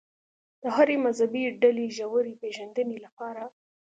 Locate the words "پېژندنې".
2.41-2.97